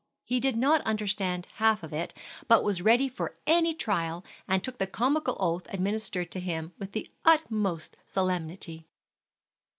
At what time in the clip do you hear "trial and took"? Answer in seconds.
3.75-4.79